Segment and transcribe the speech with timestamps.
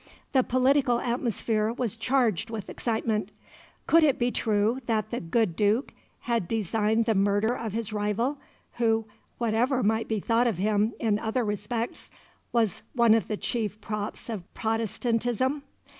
[0.31, 3.31] The political atmosphere was charged with excitement.
[3.85, 8.39] Could it be true that the "good Duke" had designed the murder of his rival,
[8.77, 9.05] who,
[9.37, 12.09] whatever might be thought of him in other respects,
[12.51, 15.61] was one of the chief props of Protestantism?